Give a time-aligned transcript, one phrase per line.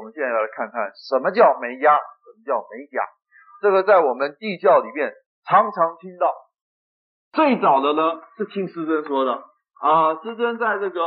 [0.00, 3.04] 我们现在来看看什么叫煤压，什么叫煤甲。
[3.60, 5.12] 这个在我们地教里面
[5.44, 6.32] 常常听到。
[7.32, 9.44] 最早的呢是听师尊说的
[9.78, 11.02] 啊，师尊在这个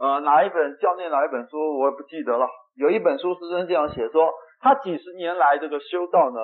[0.00, 2.48] 呃哪一本教念哪一本书我也不记得了。
[2.76, 6.40] 有一本书师尊这样写说，他几十年来这个修道呢，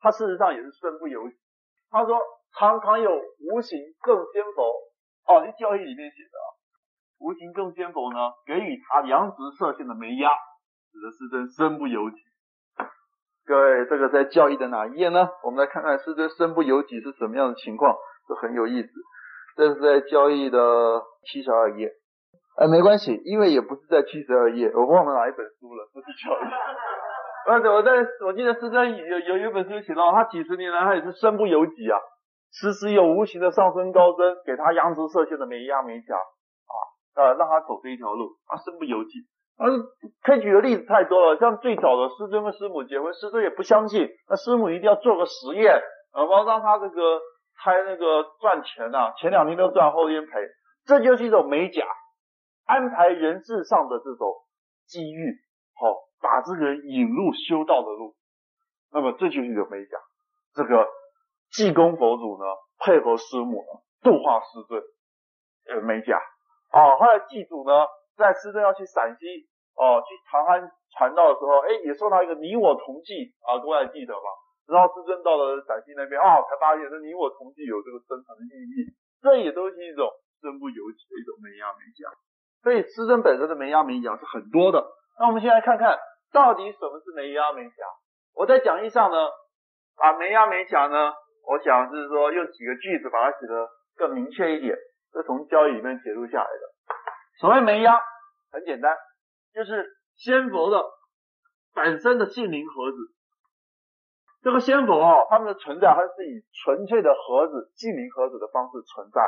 [0.00, 1.36] 他事实上也是身不由己。
[1.92, 2.18] 他说
[2.58, 4.66] 常常有无形众仙佛
[5.30, 6.46] 哦，这教义里面写的啊，
[7.20, 10.32] 无形众仙佛呢给予他阳直射线的煤压，
[10.92, 12.16] 使得师尊身不由己。
[13.46, 15.26] 各位，这个在教义的哪一页呢？
[15.42, 17.96] 我们来看看师尊身不由己是什么样的情况，
[18.28, 18.88] 这很有意思。
[19.56, 21.90] 这是在教义的七十二页。
[22.56, 26.44] 哎，没关系，因为也不是在七十二页，我忘了哪一本书了，不是教义。
[27.48, 27.90] 而且我在
[28.26, 31.98] 我记得师尊有有一本书写到，他几十年来他也是身不由己啊，
[32.52, 36.74] 时时有无形的上升高僧给他阳直射线的煤压煤甲啊，
[37.16, 39.26] 呃，让他走这一条路，他身不由己。
[39.58, 39.68] 啊，
[40.22, 45.80] 可以举的例子太多了，像最早的师尊跟师母结婚，师尊也不相信，那师母一定要做个实验，
[46.12, 47.20] 然后让他这个
[47.62, 50.32] 猜那个赚钱呐、前两天都赚，后天赔，
[50.86, 51.86] 这就是一种美甲，
[52.64, 54.34] 安排人质上的这种
[54.86, 55.36] 机遇，
[55.78, 58.16] 好、哦，把这个人引入修道的路，
[58.90, 59.98] 那么这就是一种美甲，
[60.54, 60.88] 这个
[61.52, 62.44] 济公佛祖呢，
[62.78, 64.82] 配合师母呢，度化师尊，
[65.68, 66.18] 呃，美甲，
[66.70, 67.86] 啊，后来济祖呢。
[68.22, 70.62] 在师尊要去陕西哦，去长安
[70.94, 74.30] 传道的时候，哎，也受到一个你我同济啊，各位还记得吧？
[74.70, 78.86] 然后师尊到了陕西那边啊、才发现这你我同济有这个深层的意义，
[79.20, 80.06] 这也都是一种
[80.38, 82.06] 身不由己的一种煤压煤甲。
[82.62, 84.86] 所以师尊本身的煤压煤甲是很多的。
[85.18, 85.98] 那我们先来看看
[86.32, 87.82] 到底什么是煤压煤甲。
[88.34, 89.18] 我在讲义上呢，
[89.96, 91.12] 啊，煤压煤甲呢，
[91.44, 94.76] 我想是说用几个句子把它写得更明确一点，
[95.12, 96.60] 这从教义里面解读下来的。
[97.40, 97.98] 所谓煤压
[98.52, 98.94] 很简单，
[99.54, 100.84] 就是仙佛的
[101.74, 102.98] 本身的性灵盒子。
[104.42, 109.22] 这个仙佛哦，他们的存在还是以纯粹的盒子、性灵盒子的方式存在。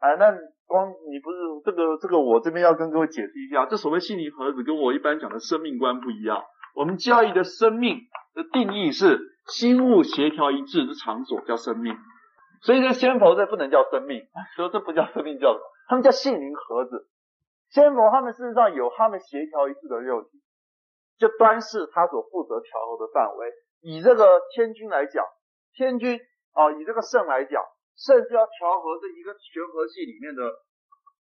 [0.00, 0.36] 哎，那
[0.66, 6.42] 光你不是这个这个，我这边要跟各位解释一下，这所谓性灵盒子跟我一般讲的生命观不一样。
[6.74, 8.00] 我们教义的生命
[8.34, 11.94] 的定义是心物协调一致的场所叫生命，
[12.62, 14.26] 所以这仙佛这不能叫生命，
[14.56, 15.64] 所以这不叫生命，叫什么？
[15.86, 17.06] 他们叫性灵盒子。
[17.72, 20.42] 仙佛他们事实上有他们协调一致的肉体，
[21.16, 23.50] 就端视他所负责调和的范围。
[23.80, 25.24] 以这个天君来讲，
[25.72, 26.20] 天君
[26.52, 27.64] 啊，以这个圣来讲，
[27.96, 30.44] 圣是要调和这一个玄合系里面的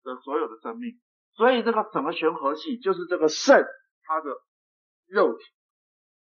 [0.05, 0.99] 的所有的生命。
[1.35, 3.63] 所以这个什么玄合系，就是这个圣
[4.05, 4.31] 它的
[5.09, 5.45] 肉体，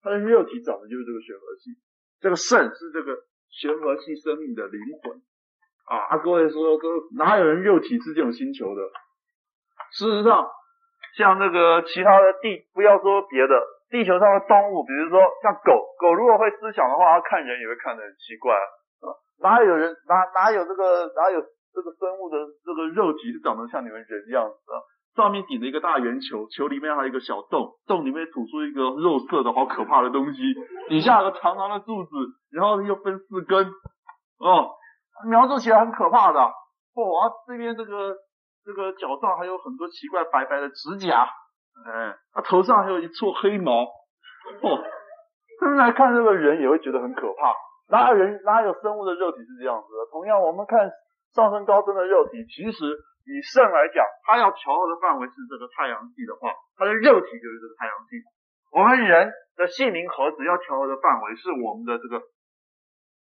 [0.00, 1.76] 它的肉体长的就是这个玄合系。
[2.20, 5.22] 这个圣是这个玄合系生命的灵魂
[5.84, 6.18] 啊！
[6.18, 8.82] 各位说，说哪有人肉体是这种星球的？
[9.92, 10.46] 事实上，
[11.16, 13.54] 像那个其他的地，不要说别的，
[13.90, 18.66] 地球上的动物，比如说像狗，狗如果会思想的话，它看人也会看得很奇怪啊。
[19.40, 24.78] 哪有人哪哪有这个哪有这个生物的这个肉体是长得像你们人样子啊？
[25.16, 30.40] 上面顶着一个大圆球，球里面还有一个小洞，洞里面吐出一个肉色的好可怕的东西，
[30.88, 32.10] 底下有个长长的柱子，
[32.52, 33.66] 然后又分四根，
[34.38, 34.70] 哦，
[35.28, 36.38] 描述起来很可怕的。
[36.38, 38.14] 哦，啊，这边这个。
[38.68, 41.24] 这个脚上还有很多奇怪白白的指甲，
[41.88, 44.84] 哎，他头上还有一撮黑毛，哦，
[45.58, 47.56] 现在看这个人也会觉得很可怕。
[47.88, 50.04] 哪有人哪有生物的肉体是这样子的？
[50.12, 50.84] 同样，我们看
[51.32, 52.76] 上升高升的肉体，其实
[53.24, 58.20] 以肾来讲，它要调和的范围是这个太阳系的话，它的肉体就是这个太阳系。
[58.68, 62.20] 我们人的性灵盒子要调和的范围是我们的这个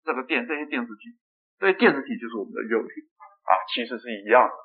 [0.05, 1.11] 这个电这些电子体，
[1.59, 3.03] 这些电子体就是我们的肉体
[3.43, 4.55] 啊，其实是一样的。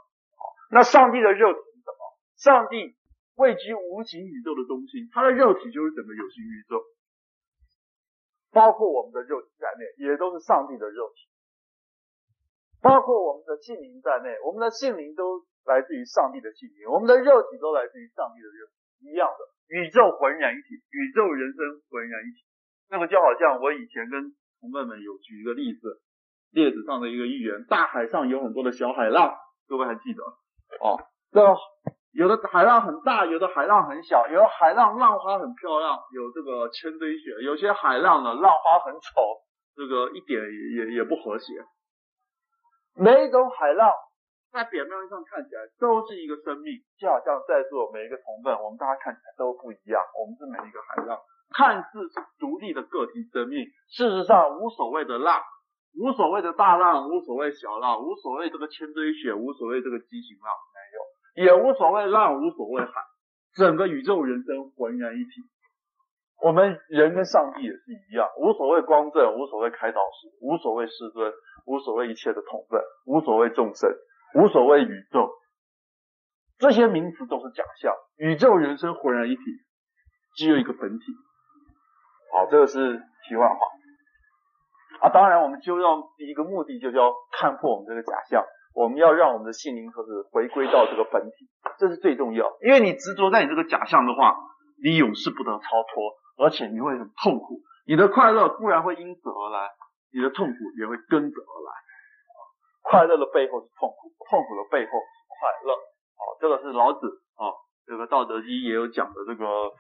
[0.71, 2.01] 那上帝的肉体是什么？
[2.37, 2.95] 上帝
[3.35, 6.79] 位居无形宇宙的中心，他的肉体就是整个有形宇宙，
[8.53, 11.27] 包括我们的肉体在内，也都是上帝的肉体。
[12.81, 22.47] 包括我们的性灵在内，我们的性灵都来自于上帝的性灵，我们的肉体都来自于上帝的肉体，一样的，宇宙浑然一体，宇宙人生浑然一体。
[22.89, 26.01] 那么就好像我以前跟同伴们有举一个例子，
[26.51, 29.37] 列子上的一个寓言，大海上有很多的小海浪，
[29.69, 30.23] 各位还记得？
[30.79, 30.97] 哦，
[31.33, 31.41] 这
[32.13, 39.43] 有的海浪很大，有的海浪很小，有的海浪浪花很漂亮，有这个千堆雪；有些海浪呢，浪花很丑，
[39.77, 41.53] 这个一点也也也不和谐。
[42.97, 43.93] 每一种海浪
[44.53, 50.03] 在表面上看起来都是一个生命，就好像在座每一个同伴，我们大家看起来都不一样。
[50.19, 51.19] 我们是每一个海浪，
[51.55, 55.41] 看似是独立的个体生命，事实上无所谓的浪。
[55.99, 60.55] 无所谓的大浪，无所谓小浪，无所谓这个千堆雪，无所谓这个激情浪，
[61.37, 62.93] 没有，也无所谓浪，无所谓海，
[63.55, 65.43] 整个宇宙人生浑然一体。
[66.43, 71.33] 我们人跟上帝也是一样，无所谓光正，无所谓开导师，无所谓师尊，
[71.67, 73.91] 无所谓一切的统分，无所谓众生，
[74.37, 75.29] 无所谓宇宙，
[76.59, 77.93] 这些名词都是假象。
[78.17, 79.43] 宇宙人生浑然一体，
[80.37, 81.05] 只有一个本体。
[82.33, 83.57] 好，这个是题外话。
[85.01, 88.45] 啊，当然，我们就要一个目的就是要看破我们这个假象，
[88.75, 91.49] 我们要让我们的心灵盒子回归到这个本体，
[91.79, 92.53] 这是最重要。
[92.61, 94.37] 因为你执着在你这个假象的话，
[94.85, 97.63] 你永世不得超脱，而且你会很痛苦。
[97.87, 99.71] 你的快乐固然会因此而来，
[100.13, 101.71] 你的痛苦也会跟着而来。
[102.83, 105.73] 快乐的背后是痛苦，痛苦的背后是快乐。
[106.21, 107.07] 好，这个是老子
[107.41, 107.49] 啊，
[107.87, 109.73] 这个《道德经》也有讲的这个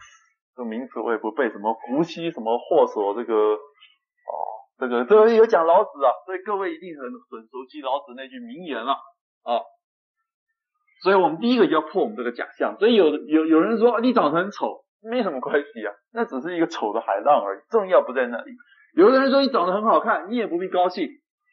[0.56, 3.58] 这个名词，我也不背，什么福兮什么祸所这个。
[4.80, 8.92] 这个这个有讲老子啊，所以各位一定很很熟悉老子那句名言了
[9.42, 9.60] 啊。
[11.02, 12.78] 所以我们第一个就要破我们这个假象。
[12.78, 18.52] 所以有有有人说你长得很丑，没什么关系啊，那只是一个丑的海浪而已，重要不在那里。
[18.94, 21.08] 有的人说你长得很好看，你也不必高兴，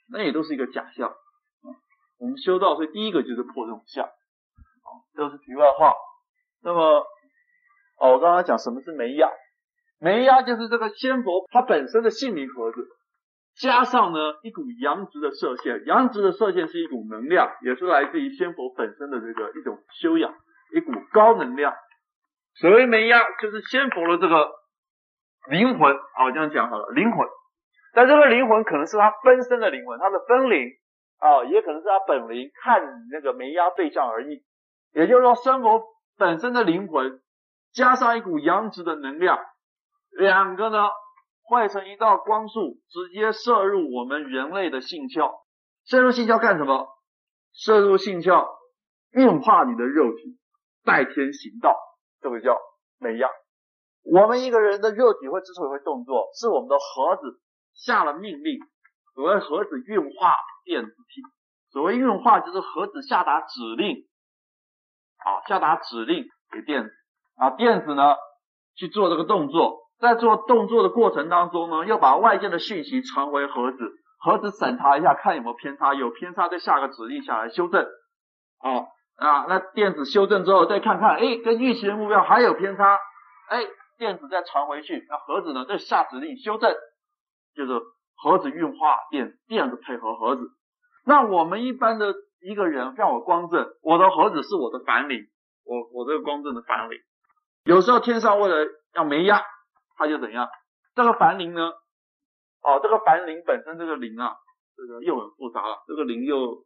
[0.09, 1.13] 那也都是一个假象。
[2.19, 4.05] 我们修道，所以第一个就是破这种相。
[4.05, 5.93] 好，这是题外话。
[6.63, 7.05] 那么
[7.99, 9.29] 哦，我刚刚讲什么是梅压？
[9.99, 12.87] 梅压就是这个仙佛它本身的姓名盒子。
[13.59, 20.31] 加上呢一股阳直的射线，阳直的射线是一股能量，也是来自于仙佛本身的这个一种修养，
[20.75, 21.73] 一股高能量。
[22.53, 24.51] 所谓梅压，就是仙佛的这个
[25.49, 27.27] 灵魂，啊，这样讲好了，灵魂。
[27.93, 30.69] 但这个灵魂可能是他分身的灵魂，他的分灵
[31.19, 34.43] 啊，也可能是他本灵，看你那个梅压对象而异。
[34.93, 35.81] 也就是说，仙佛
[36.17, 37.21] 本身的灵魂
[37.73, 39.39] 加上一股阳直的能量，
[40.11, 40.89] 两个呢。
[41.47, 45.31] 汇成一道光束，直接射入我们人类的性窍。
[45.85, 46.89] 射入性窍干什么？
[47.53, 48.45] 射入性窍，
[49.11, 50.37] 运化你的肉体，
[50.83, 51.73] 代天行道。
[52.19, 52.57] 这个叫
[52.99, 53.29] 梅压。
[54.03, 57.39] 我们一个人的肉体会之所以会动作，是我们的盒子
[57.73, 58.59] 下了命令。
[59.15, 60.35] 所谓盒子运化
[60.65, 61.21] 电子体，
[61.71, 64.05] 所谓运化就是盒子下达指令，
[65.17, 66.91] 啊，下达指令给电子，
[67.37, 68.15] 啊，电子呢
[68.75, 69.86] 去做这个动作。
[69.99, 77.83] 在做动作的过程当中呢，要把外界的讯息传回盒子，盒子审查一下，看有没有偏差，有偏差再下个指令下来修正。
[78.61, 82.99] 哦啊，那电子修正之后再看看，哎，跟预期的目标还有偏差，
[83.49, 83.63] 哎，
[83.97, 86.71] 电子再传回去，那盒子呢再下指令修正，
[87.55, 87.81] 就是
[88.15, 90.51] 盒子运化电，电子配合盒子。
[91.05, 95.21] 那我们一般的一个人，像我光正，我的盒子是我的反领，
[95.65, 96.99] 我我这个光正的反领，
[97.63, 99.41] 有时候天上为了要没压。
[99.97, 100.47] 它就怎样？
[100.95, 101.73] 这个凡灵呢？
[102.63, 104.35] 哦，这个凡灵本身这个灵啊，
[104.75, 105.83] 这个又很复杂了。
[105.87, 106.65] 这个灵又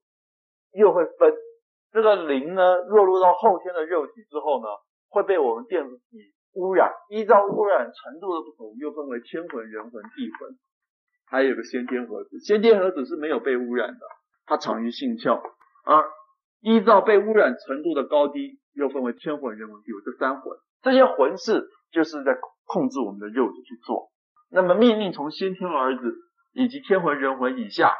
[0.73, 1.33] 又会分。
[1.91, 4.67] 这个灵呢，落入到后天的肉体之后呢，
[5.09, 6.93] 会被我们电子体污染。
[7.09, 10.57] 依照污染程度的不同，又分为天魂、人魂、地魂，
[11.25, 12.39] 还有个先天盒子。
[12.39, 13.99] 先天盒子是没有被污染的，
[14.45, 15.41] 它藏于性窍。
[15.83, 16.09] 而
[16.61, 20.57] 依照被污染程度的高低，又分为天魂、人魂、地魂这三魂。
[20.81, 22.39] 这些魂是就是在。
[22.65, 24.09] 控制我们的肉体去做，
[24.49, 26.13] 那么命令从先天儿子
[26.53, 27.93] 以及天魂、人魂以下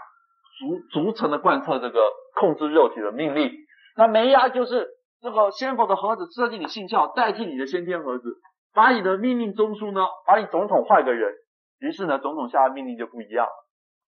[0.60, 2.00] 逐逐层的贯彻这个
[2.40, 3.52] 控制肉体的命令。
[3.96, 4.88] 那梅压就是
[5.22, 8.38] 这个仙佛的盒子设计你性窍，代替你的先天盒子，
[8.74, 11.34] 把你的命令中枢呢，把你总统换个人，
[11.80, 13.51] 于是呢，总统下的命令就不一样了。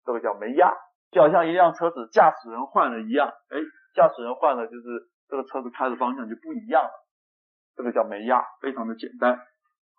[0.06, 0.74] 这个叫梅压，
[1.12, 3.58] 就好像一辆车子驾驶人换了一样，哎，
[3.96, 4.84] 驾驶人换了，就是
[5.30, 6.92] 这个车子开的方向就不一样了。
[7.76, 9.40] 这个叫梅压，非常的简单。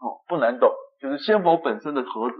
[0.05, 0.71] 哦，不难懂，
[1.01, 2.37] 就是仙佛本身的盒子，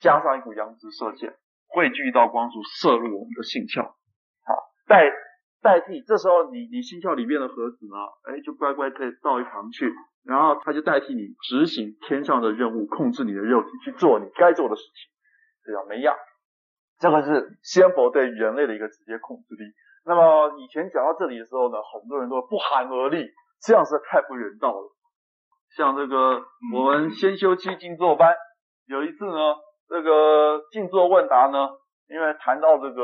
[0.00, 1.32] 加上一股阳直射线，
[1.68, 3.88] 汇聚一道光束射入我们的性窍，
[4.44, 4.52] 好，
[4.86, 5.08] 代
[5.62, 7.96] 代替，这时候你你性窍里面的盒子呢，
[8.28, 9.90] 哎，就乖乖再到一旁去，
[10.24, 15.08] 然后它就代替你执行天上的任务，控制你的肉体去做你该做的事情，
[15.64, 16.12] 这叫梅压，
[16.98, 19.72] 这个是仙佛对人类的一个直接控制力。
[20.04, 23.24] 那么以前讲到这里的时候呢，很多人都不寒而栗，
[23.62, 24.96] 这样实在太不人道了。
[25.76, 26.42] 像这个
[26.74, 28.34] 我们先修期静坐班，
[28.86, 29.54] 有一次呢，
[29.88, 31.68] 这个静坐问答呢，
[32.08, 33.02] 因为谈到这个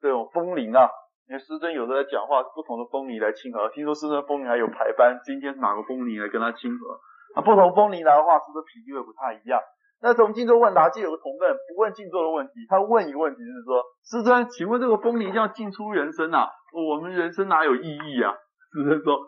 [0.00, 0.88] 这种风铃啊，
[1.28, 3.68] 因为师尊有的在讲话，不同的风铃来亲和。
[3.70, 7.00] 听说师尊风铃还有排班，今天是哪个风铃来跟他亲和？
[7.34, 9.60] 啊，不同风铃来的话，是不是频率会不太一样？
[10.00, 16.48] 那从静坐问答就有个同奋不问静坐的问题，他问一个问题是说，师尊，请问这个风铃要进出人生啊？
[16.72, 18.32] 我们人生哪有意义啊？
[18.72, 19.18] 师尊说。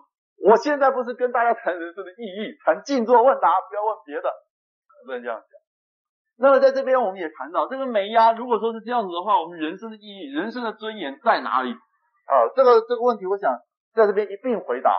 [0.43, 4.33] 我现在不是跟大家谈人生的意义，谈静坐问答，不要问别的，
[5.05, 5.51] 不能这样讲。
[6.39, 11.73] 那么在这边我们也谈到这个梅压，如果说是这样子的话，我们人生的意义、人生的尊严在哪里？
[11.73, 13.53] 啊，这个这个问题，我想
[13.93, 14.97] 在这边一并回答。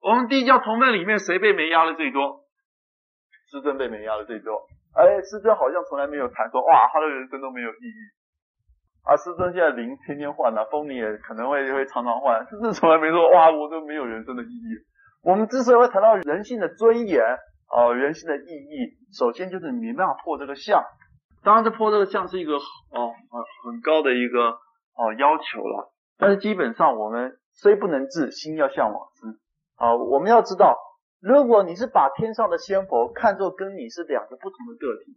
[0.00, 2.46] 我们地教同分里面谁被没压的最多？
[3.50, 4.66] 师尊被没压的最多。
[4.94, 8.00] 哎，师尊好像从来没有谈说，哇，他的人生都没有意义。
[9.02, 12.46] 啊，师尊现在灵天天换啊，风铃也可能会会常常换。
[12.46, 14.78] 师尊从来没说，哇，我都没有人生的意义。
[15.22, 17.22] 我们之所以会谈到人性的尊严
[17.66, 20.84] 啊、人性的意义，首先就是你没办法破这个相。
[21.42, 23.12] 当然，这破这个相是一个哦
[23.64, 24.50] 很高的一个
[24.94, 25.92] 哦要求了。
[26.18, 29.26] 但是基本上我们虽不能至，心要向往之。
[29.76, 30.78] 啊，我们要知道，
[31.20, 35.16] 如果你是把天上的仙佛看作跟你是两个不同的个体，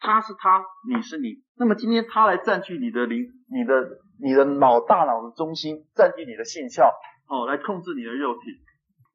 [0.00, 6.90] 他是他，你是你，那么今天他来占据你的灵、你的、你的脑大脑的中心，占据你的性窍，
[7.28, 8.40] 哦，来控制你的肉体，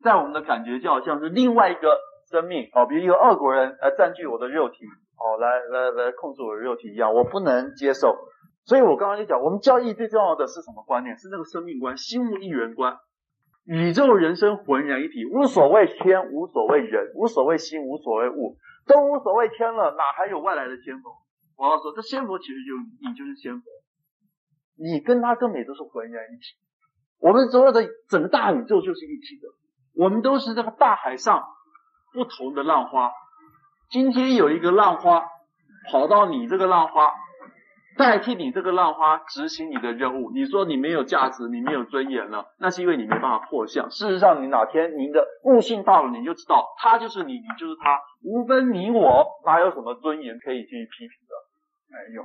[0.04, 1.98] 在我们的感觉就好像是另外一个
[2.30, 4.86] 生命，哦，比如一个俄国人来占据我的肉体，
[5.18, 8.16] 哦，来来来控制我的肉体一样，我不能接受。
[8.66, 11.18] 所以我刚刚就讲，我们教义最重要的是什么观念？
[11.18, 12.96] 是那个生命观、心物一元观。
[13.66, 21.16] 宇宙人生浑然一体，无所谓天，无所谓人，无所谓心，无所谓物，都无所谓天了，哪还有外来的仙佛？
[21.56, 22.76] 我要说，这仙佛其实就
[23.08, 23.64] 你就是仙佛，
[24.76, 26.44] 你跟他根本都是浑然一体。
[27.20, 29.48] 我们所有的整个大宇宙就是一体的，
[29.96, 31.44] 我们都是这个大海上
[32.14, 33.12] 不同的浪花。
[33.90, 35.26] 今天有一个浪花
[35.92, 37.12] 跑到你这个浪花。
[37.98, 43.90] 代替你这个浪花执行你的任务，你说你没有价值，你没有尊严了，那是因为你没办法破相。
[43.92, 51.34] 事实上，你哪天您的悟性到了，你就知道他就是你，你就是他，无分你我，哪有什么尊严可以去批评的？
[51.90, 52.24] 没有，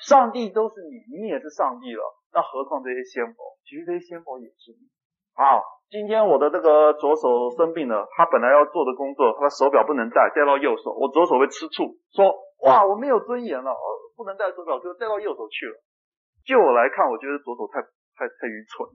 [0.00, 3.56] 上帝都是你，你也是上帝了，那何况这些仙佛？
[3.68, 4.88] 其实这些仙佛也是你。
[5.34, 12.34] 好，今天我的这个左手生病了，他本来要做的工作，他的手表不能戴，戴到右手，我左手会吃醋，说
[12.64, 13.76] 哇，我没有尊严了。
[14.16, 15.76] 不能戴手表，就戴到右手去了。
[16.44, 17.82] 就我来看，我觉得左手太
[18.16, 18.88] 太太愚蠢。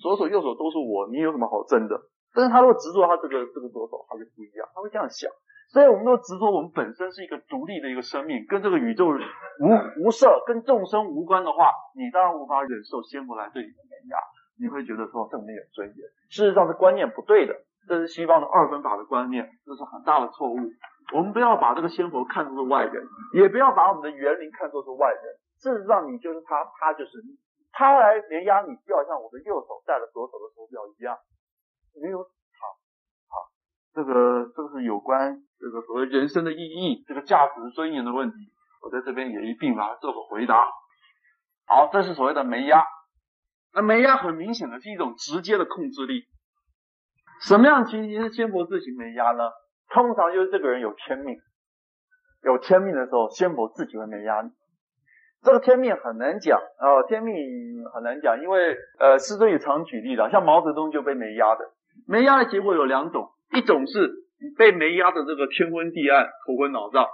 [0.00, 2.00] 左手右手都是我，你有什么好争的？
[2.32, 5.30] 但是他如果执着他这个这个左手，他就不一样，他会这样想。
[5.68, 9.66] 所以我们都执着我们本身是一个独立的一个生命，跟这个宇宙无
[10.00, 14.16] 无色，跟众生无关的话，你当然无法忍受仙佛来对你的碾压。
[14.60, 15.96] 你会觉得说这没有尊严。
[16.28, 17.56] 事实上是观念不对的，
[17.88, 20.56] 这是西方的二分法的观念，这是很大的错误。
[21.12, 25.22] 我们不要把这个仙佛看作是外人，也不要把我们的元灵看作是外人。
[25.60, 27.38] 事实上，你就是他，他就是你。
[27.74, 31.16] 他来碾压你，就好像我的右手戴了左手的手表一样。
[32.02, 32.24] 没有好，
[33.28, 33.48] 好，
[33.94, 38.36] 这个这个是有关这个所谓人生的意义、这个价值尊严的问题。
[38.82, 40.66] 我在这边也一并把它做个回答。
[41.66, 42.84] 好，这是所谓的没压。
[43.72, 46.24] 那没压很明显的是一种直接的控制力。
[47.40, 49.44] 什么样情形是仙佛自行没压呢？
[49.92, 51.36] 通常就是这个人有天命，
[52.42, 54.50] 有天命的时候，仙佛自己会没压力。
[55.44, 57.34] 这个天命很难讲啊、呃，天命
[57.92, 61.64] 很难讲，因为呃，师尊也常举例的，像毛泽东就被没压的。
[62.06, 64.10] 没压的结果有两种，一种是
[64.56, 67.06] 被没压的这个天昏地暗、头昏脑胀、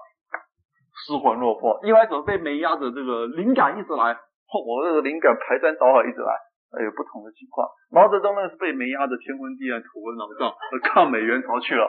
[1.06, 4.14] 失魂落魄；另外一种被没压的这个灵感一直来，
[4.52, 6.32] 我这个灵感排山倒海一直来，
[6.76, 7.66] 呃，有不同的情况。
[7.90, 10.54] 毛泽东呢是被没压的天昏地暗、头昏脑胀，
[10.85, 11.88] 抗美援朝去了。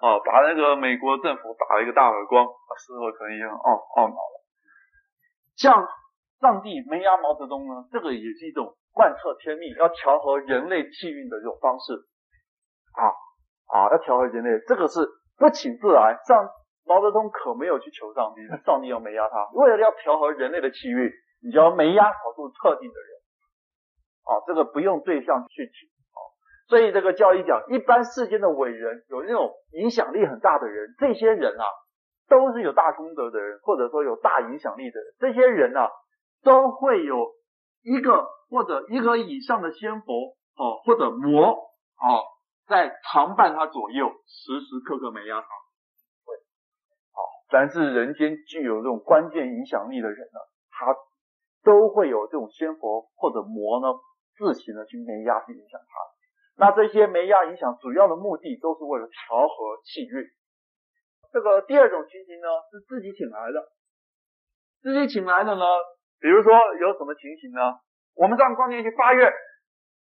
[0.00, 4.34] 啊，把那个美国政府打了一个大耳光，事后可能也很懊懊恼了。
[5.56, 5.86] 像
[6.40, 11.92] 上帝没压毛泽东呢，这个也是一种贯彻天命，要调和人类气运的这种方式。
[12.96, 13.12] 啊
[13.68, 16.16] 啊，要调和人类，这个是不请自来。
[16.26, 16.48] 上
[16.86, 21.12] 毛泽东可没有去求上帝，上帝要没压他，为了要调和人类的气运，
[21.44, 23.10] 你就要没压少数特定的人。
[24.24, 25.90] 啊，这个不用对象去请。
[26.70, 31.66] 所以这个教义讲，一般世间的伟人，有那种影响力很大的人，这些人啊，
[32.28, 35.14] 都是有大功德的人，或者说有大影响力的人。
[35.18, 35.90] 这些人啊，
[36.44, 37.26] 都会有
[37.82, 42.22] 一个或者一个以上的仙佛哦，或者魔哦，
[42.68, 45.48] 在常伴他左右，时时刻刻没压他。
[46.24, 46.36] 对，
[47.10, 50.38] 好，凡是人间具有这种关键影响力的人呢，
[50.70, 50.94] 他
[51.64, 53.88] 都会有这种仙佛或者魔呢，
[54.38, 56.09] 自行的去没压去影响他。
[56.60, 60.28] 那这些没压影响主要的目的都是为了调和气运。
[61.32, 63.64] 这个第二种情形呢，是自己请来的。
[64.82, 65.64] 自己请来的呢，
[66.20, 67.80] 比如说有什么情形呢？
[68.12, 69.32] 我们上光年去发愿，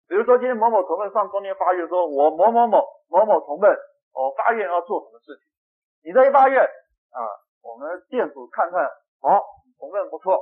[0.06, 3.74] 比如说今天某某同奋上光年发愿说，我某某某某某同奋，
[4.14, 5.42] 我发愿要做什么事情？
[6.06, 7.18] 你这一发愿啊，
[7.66, 8.86] 我们店主看看，
[9.18, 9.42] 好，
[9.80, 10.38] 同奋不错，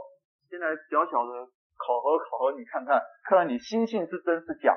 [0.50, 1.48] 现在小小的
[1.80, 4.76] 考核考核你看看，看看你心性是真是假。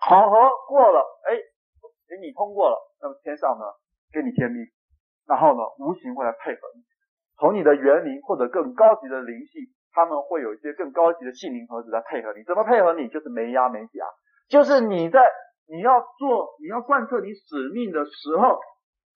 [0.00, 0.36] 考核
[0.68, 1.36] 过了，哎，
[2.08, 3.64] 给你通过了，那么天上呢，
[4.12, 4.66] 给你天命，
[5.26, 6.82] 然后呢，无形会来配合你，
[7.38, 12.44] 从你的元灵或者更高级的灵系，他们会有一些更高级的性灵盒子来配合你。
[12.44, 13.08] 怎么配合你？
[13.08, 14.06] 就是没压没夹，
[14.48, 15.20] 就是你在
[15.68, 18.60] 你要做，你要贯彻你使命的时候，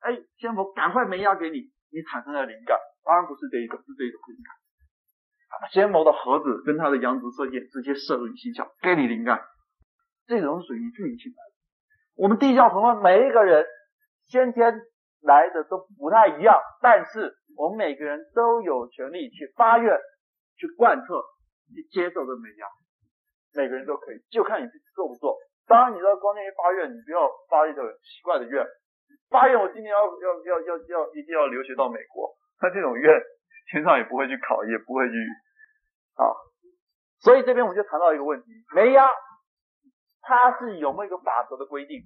[0.01, 1.59] 哎，仙佛赶快没压给你，
[1.91, 2.79] 你产生了灵感。
[3.05, 5.71] 当然不是这一种，是这一种灵感。
[5.71, 9.41] 仙魔的盒子跟他的阳直射线直接射入你心窍，给你灵感。
[10.27, 11.53] 这种属于运气来的。
[12.17, 13.65] 我们地教同门每一个人
[14.27, 14.81] 先天
[15.23, 19.99] 来的都不太一样，但是我们每个人都有权利去发愿、
[20.57, 21.23] 去贯彻、
[21.75, 22.67] 去接受这美压。
[23.55, 25.39] 每个人都可以，就看你自己做不做。
[25.67, 28.67] 当然，你知道光天一发愿，你不要发一个奇怪的愿。
[29.31, 33.11] 发愿我今年要要要要要一定要留学到美国，那这种愿
[33.73, 35.15] 天上也不会去考，也不会去
[36.15, 36.29] 啊。
[37.19, 39.09] 所以这边我就谈到一个问题：没压，
[40.27, 42.03] 它是有没有一个法则的规定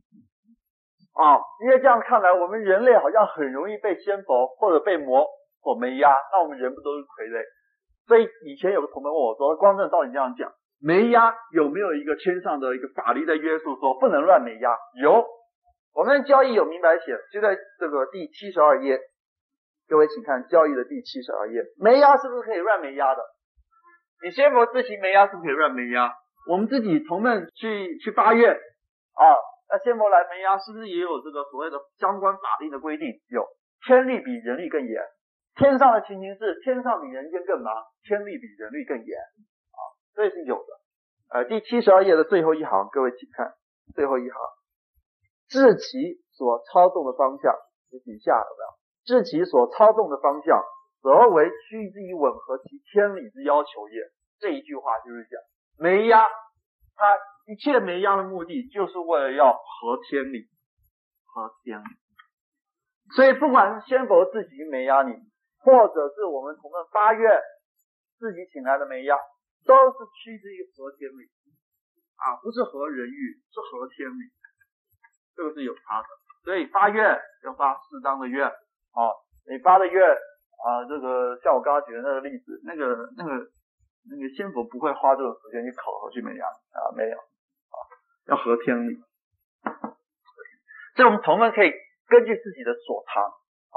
[1.14, 1.40] 啊？
[1.64, 5.26] 因为这样看来，我们人类好像很容易被仙佛或者被魔
[5.62, 7.42] 所没压，那我们人不都是傀儡？
[8.06, 14.76] 所以以前有个同门问我说：“光正到底这样讲？”没压有没有一个天上的一个法律在约束，说不能乱没压？
[15.00, 15.26] 有，
[15.94, 18.98] 我们交易有明白写，就在这个第七十二页。
[19.88, 23.22] 各位请看交易的第七十二页，没压是不是可以乱没压的？
[24.22, 26.14] 你仙佛自行没压是不是可以乱没压？
[26.46, 29.24] 我们自己同门去去发愿啊，
[29.68, 33.06] 那仙佛来没呀是不是也有这个所谓的相关法令的规定？
[33.28, 33.46] 有，
[33.86, 35.02] 天律比人律更严，
[35.56, 39.80] 天上的情形是天上比人间更忙，天律比人律更严啊。
[40.14, 40.70] 这是有的，
[41.30, 43.54] 呃，第七十二页的最后一行，各位请看
[43.94, 44.40] 最后一行，
[45.48, 47.54] 治其所操纵的方向，
[47.90, 48.80] 这底下有没有？
[49.04, 50.62] 治其所操纵的方向，
[51.02, 54.00] 则为趋之以吻合其天理之要求也。
[54.38, 55.40] 这一句话就是讲，
[55.80, 60.46] 没压，他一切没压的目的，就是为了要合天理，
[61.26, 61.86] 合天理。
[63.16, 65.14] 所以不管是仙佛自己没压你，
[65.58, 67.40] 或者是我们同门发愿
[68.18, 69.16] 自己请来的没压。
[69.66, 71.28] 都是趋之于合天理
[72.16, 74.32] 啊，不是合人欲，是合天理，
[75.36, 76.08] 这个是有差的。
[76.44, 79.00] 所以发愿要发适当的愿啊，
[79.46, 80.02] 你发的愿
[80.64, 83.44] 啊，这个像我刚刚举的那个例子，那个那个
[84.08, 87.76] 那个仙佛不会花这种时间去考核去没压啊，没有啊，
[88.28, 89.02] 要合天理。
[90.96, 91.72] 所以我们同门可以
[92.08, 93.76] 根据自己的所长啊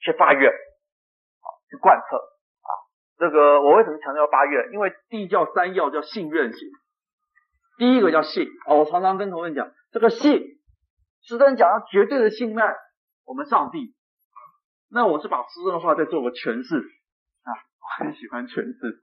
[0.00, 2.70] 去发愿啊去贯彻啊。
[3.18, 4.72] 这个我为什么强调发愿？
[4.72, 6.58] 因为地教三要叫信愿行。
[7.76, 10.60] 第一个叫信，啊，我常常跟同学讲，这个信，
[11.22, 12.76] 师尊讲要绝对的信赖
[13.24, 13.94] 我们上帝。
[14.90, 19.00] 那我是把师尊的话再做个诠释啊，我很喜欢诠释，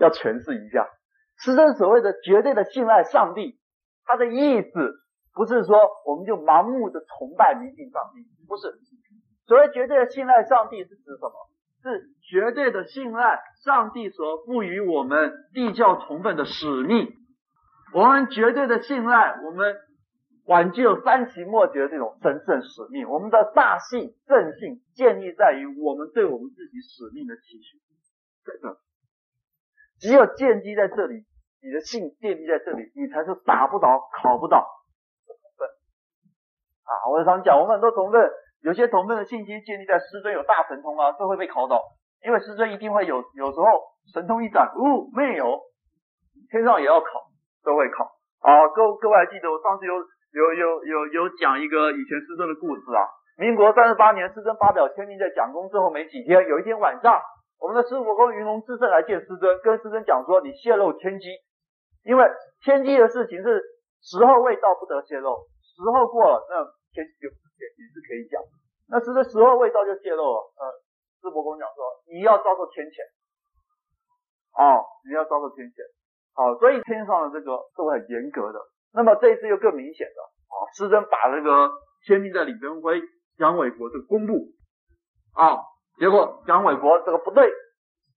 [0.00, 0.88] 要诠释一下。
[1.36, 3.58] 师尊所谓的绝对的信赖上帝，
[4.04, 4.94] 他的意思
[5.32, 8.72] 不是说我们就盲目的崇拜迷信上帝，不是。
[9.46, 11.32] 所谓绝对的信赖上帝是指什么？
[11.82, 17.08] 是绝对的信赖上帝所赋予我们地教同分的使命，
[17.94, 19.74] 我们绝对的信赖我们
[20.44, 23.08] 挽救三期末劫这种神圣使命。
[23.08, 27.78] 我们的大信正信建立在于我们对我们自己使命的期许。
[28.44, 28.76] 对的，
[30.00, 31.22] 只有建基在这里，
[31.62, 34.66] 你的信建立在这里，你才是打不倒、考不倒
[35.28, 35.64] 的。
[36.88, 38.30] 啊，我常讲，我们很多同分。
[38.62, 41.80] 有些同分的信心建立在师尊有大神通啊，这会被考倒，
[42.22, 43.64] 因为师尊一定会有，有时候
[44.12, 45.60] 神通一展，哦，没有，
[46.50, 47.08] 天上也要考，
[47.64, 48.04] 都会考
[48.40, 48.68] 啊。
[48.68, 53.00] 各各位还记得我上次有有有有有讲一个以前师尊的故事啊？
[53.38, 57.16] 民国三十八年，师尊发表天命在讲功之后没几天，有一天晚上，
[57.60, 61.28] 我们的师父公云龙至圣来见师尊，跟师尊讲说，你泄露天机，
[62.02, 62.26] 因为
[62.64, 63.62] 天机的事情是
[64.02, 67.28] 时候未到不得泄露，时候过了那天机就。
[67.60, 68.40] 也是可以讲，
[68.88, 70.40] 那是这时候未到就泄露了。
[70.56, 70.64] 呃，
[71.20, 73.04] 智伯公讲说，你要遭受天谴，
[74.56, 75.84] 哦，你要遭受天谴，
[76.32, 78.58] 好，所以天上的这个是会很严格的。
[78.94, 81.70] 那么这一次又更明显了，啊，师尊把这个
[82.06, 82.98] 天命在李登辉、
[83.36, 84.32] 杨伟国这个公布，
[85.36, 85.60] 啊，
[86.00, 87.44] 结果蒋纬国这个不对，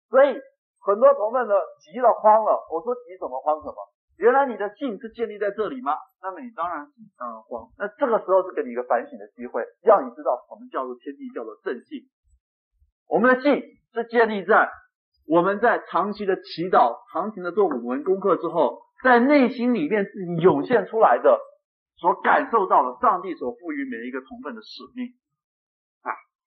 [0.07, 0.39] 所以
[0.79, 2.63] 很多同门呢急了慌了。
[2.71, 3.75] 我说急什么慌什么？
[4.15, 5.91] 原来你的信是建立在这里吗？
[6.21, 7.67] 那么你当然紧张慌。
[7.77, 12.07] 那这个时候是给你一个反省的机会，让你知道我们叫做天地叫做正信。
[13.09, 14.69] 我们的信是建立在
[15.27, 21.37] 我们在长期的祈祷、长期的做五文功课之后，在内心里面自己涌现出来的，
[21.97, 25.11] 所感受到的上帝所赋予每一个同分的使命。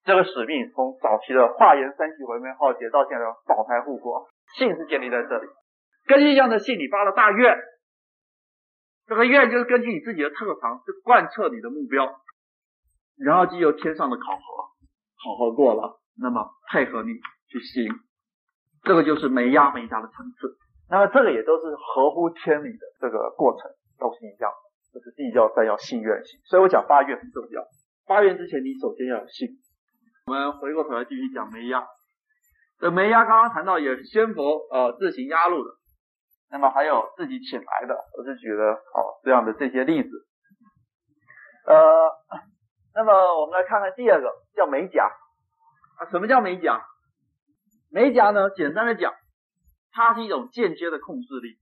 [0.07, 5.49] 这个使命从早期的化缘三期毁灭浩劫到现在的保台护国，信是建立在这里。
[6.07, 7.57] 根据这样的信，你发了大愿，
[9.05, 12.07] 这个愿就是根据你自己的特长去贯彻你的目标，
[13.19, 14.41] 然后经由天上的考核，
[15.21, 17.11] 考核过了，那么配合你
[17.51, 17.91] 去行，
[18.83, 20.55] 这个就是没压没压的层次。
[20.89, 24.49] 那么这个也都是合乎天理的这个过程，都是一样。
[24.93, 26.39] 这是地教三要信愿行。
[26.45, 27.61] 所以我讲发愿很重要。
[28.07, 29.49] 发愿之前，你首先要有信。
[30.27, 31.87] 我们回过头来继续讲梅压。
[32.79, 35.71] 这梅压刚刚谈到也是仙佛呃自行压入的，
[36.51, 40.09] 那么还有自己请来的，我是举了哦这样的这些例子。
[41.65, 42.11] 呃，
[42.93, 45.09] 那么我们来看看第二个叫美甲
[45.99, 46.85] 啊，什么叫美甲？
[47.89, 49.13] 美甲呢，简单的讲，
[49.93, 51.57] 它是一种间接的控制力，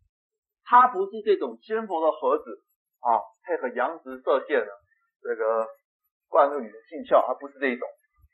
[0.64, 2.64] 它不是这种仙佛的盒子
[3.02, 4.72] 啊，配合阳直射线的
[5.22, 5.68] 这个
[6.30, 7.88] 灌入你的性窍，它不是这一种。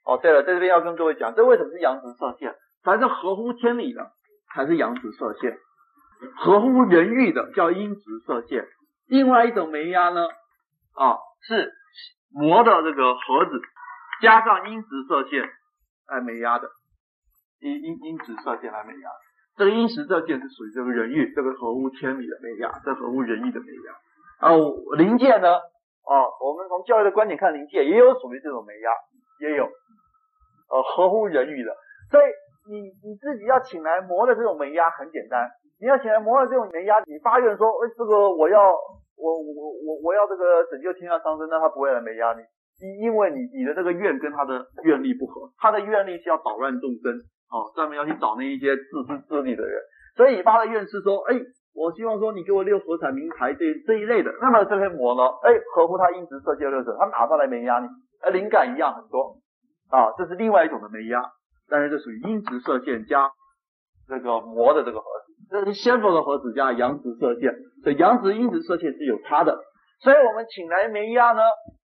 [0.03, 2.55] 哦，对了，在这边要跟各位讲，这为什么是阳直射线？
[2.83, 4.11] 凡是合乎天理的，
[4.53, 5.53] 才是阳直射线；
[6.35, 8.65] 合乎人欲的，叫阴直射线。
[9.07, 10.27] 另外一种没压呢，
[10.95, 11.71] 啊，是
[12.33, 13.61] 磨的这个盒子
[14.23, 15.47] 加上阴直射线
[16.07, 16.67] 来没压的，
[17.59, 19.09] 阴阴阴直射线来没压。
[19.57, 24.47] 这个阴直射线是属于这个人欲，这个合乎天理的没压，这合乎人欲的没压。
[24.47, 24.57] 啊，
[24.97, 28.89] 灵界呢，啊，我们从教育的观点看，灵界也有属于这种没压，
[29.41, 29.69] 也有。
[30.71, 31.75] 呃，合乎人欲的，
[32.09, 32.23] 所以
[32.71, 35.49] 你你自己要请来魔的这种没压很简单，
[35.81, 38.71] 你要请来魔的这种没压，你发愿说，哎，这个我要
[39.17, 39.51] 我我
[39.83, 42.41] 我我要这个拯救天下苍生，那他不会来没压你，
[42.79, 47.11] 因因为你你的这个愿跟他的愿力不合，他的愿力是要捣乱众生，
[47.51, 49.75] 哦，专门要去找那一些自私自利的人，
[50.15, 51.35] 所以你发的愿是说，哎，
[51.75, 57.87] 我希望说你给我六合彩名牌这这一类的，那么这些魔呢，哎，合乎他阴直射线六者，他马上来没压你，
[58.21, 59.40] 呃，灵感一样很多。
[59.91, 61.21] 啊，这是另外一种的没压，
[61.69, 63.29] 但是这属于阴直射线加
[64.07, 67.51] 这个魔的这个盒子，这是仙佛的盒子加阳直射线，
[67.83, 69.59] 所以阳直阴直射线是有差的。
[69.99, 71.41] 所以我们请来没压呢，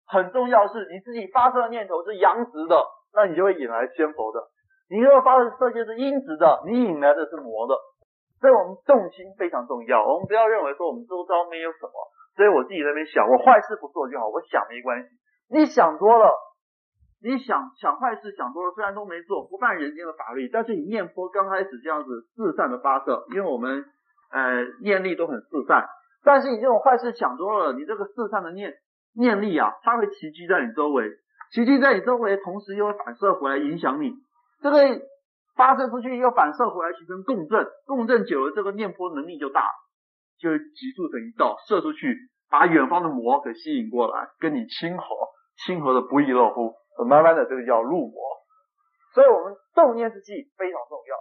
[0.06, 4.40] 很重要是你自己发射的念头是阳直的，那你就会引来仙佛的；
[4.90, 7.74] 你如果发射射线是阴直的，你引来的是魔的。
[8.40, 11.92] 所以我们重心非常重要，我们不要认为说我们周遭没有什么，
[12.36, 15.08] 所以我自己在那边想，我坏事不做就好，我想没关系，
[15.48, 16.30] 你想多了。
[17.24, 23.82] 你想想坏事想多了，虽然都没做，不犯人间的法律，但是你念佛刚开始这样子四散的发射，因为我们
[24.30, 25.86] 呃念力都很四散，
[26.22, 28.74] 但是你这种坏事想多了，你这个四散的念
[29.14, 31.08] 念力啊，它会齐聚在你周围，
[31.50, 34.12] 齐聚在你周围，同时又会反射回来影响你，
[34.60, 34.76] 这个
[35.56, 39.62] 发射出去又反射回来形成共振，共振久了，这个念佛能力就大，
[40.38, 42.18] 就急速成一道射出去，
[42.50, 45.04] 把远方的魔给吸引过来，跟你亲和，
[45.64, 46.74] 亲和的不亦乐乎。
[47.02, 48.22] 慢慢的，这个叫入魔，
[49.14, 51.16] 所以我们动念之际非常重要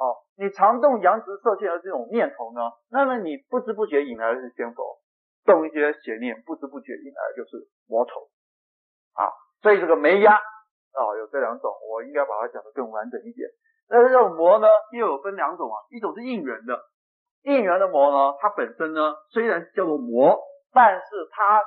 [0.00, 0.16] 哦。
[0.36, 4.98] 你常动阳直射线的这种念头呢，那么你不知不觉引来的是仙佛，
[5.44, 8.12] 动一些邪念，不知不觉引来的就是魔头
[9.12, 9.28] 啊。
[9.60, 13.48] 所以这个没压啊，有这两种，我应该把它讲得更完整一点。
[13.88, 16.80] 那这种魔呢，又有分两种啊，一种是应缘的，
[17.42, 20.40] 应缘的魔呢，它本身呢虽然叫做魔，
[20.72, 21.60] 但是它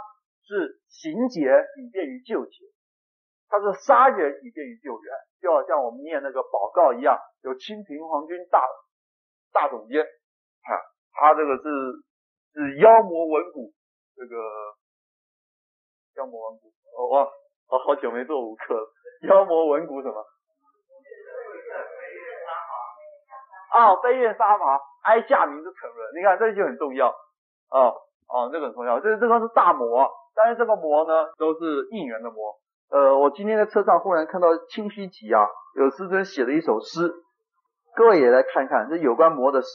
[0.48, 1.42] 是行劫
[1.78, 2.66] 以便于救劫。
[3.48, 8.68] 他是杀人以便于救援，就好像我们念那个宝誥一样，有清平皇军大
[9.54, 10.72] 大总监，啊，
[11.14, 11.64] 他这个是
[12.54, 13.72] 是妖魔文骨，
[14.16, 14.36] 这个
[16.16, 17.30] 妖魔文蛊，哦哇，
[17.70, 18.94] 我好久没做五课了，
[19.30, 20.26] 妖魔文骨什么？
[23.72, 27.10] 啊，飞越杀伐，哀下民之沉沦，你看这就很重要，
[27.70, 27.90] 啊
[28.28, 32.58] 啊，这个很重要，这这个是大魔，但是这个魔呢，都是应援的魔。
[32.90, 37.12] 呃，我今天在车上忽然看到清虚集啊，有师尊写了一首诗，
[37.96, 39.68] 各位也来看看，这有关魔的诗。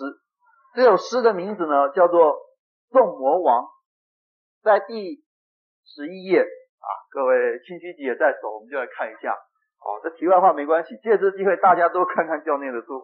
[0.74, 2.34] 这首诗的名字呢叫做
[2.92, 3.64] 《众魔王》，
[4.62, 5.22] 在第
[5.84, 6.88] 十一页啊。
[7.10, 9.32] 各位清虚集也在手，我们就来看一下。
[9.32, 13.02] 哦，这题外话没关系，借这个机会大家都看看教内的书。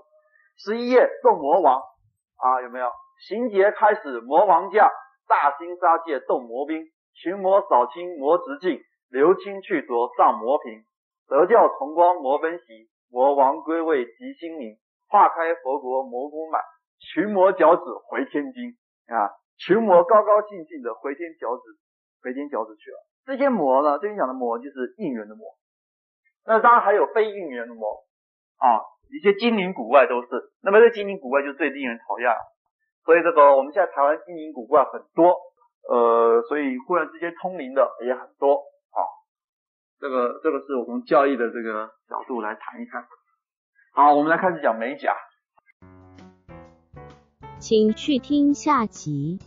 [0.57, 1.81] 十一页《众魔王》
[2.37, 2.89] 啊，有没有？
[3.29, 4.89] 行劫开始，魔王降，
[5.27, 8.79] 大兴杀戒动魔兵，群魔扫清魔直进。
[9.11, 10.83] 流清去浊上魔频，
[11.29, 14.77] 得教崇光魔奔袭，魔王归位即心明，
[15.09, 16.61] 化开佛国魔功满，
[16.99, 19.31] 群魔脚趾回天津啊！
[19.57, 21.63] 群魔高高兴兴的回天脚趾，
[22.23, 22.99] 回天脚趾去了。
[23.25, 25.47] 这些魔呢，这边讲的魔就是应缘的魔，
[26.45, 28.05] 那当然还有非应缘的魔
[28.59, 30.29] 啊，一些精灵古怪都是。
[30.63, 32.39] 那么这精灵古怪就最令人讨厌了，
[33.05, 35.37] 所以这个我们现在台湾精灵古怪很多，
[35.89, 38.63] 呃，所以忽然之间通灵的也很多。
[40.07, 43.05] 这个这个是我从教育的这个角度来谈一谈。
[43.93, 45.13] 好，我们来开始讲美甲。
[47.59, 49.41] 请去听下集。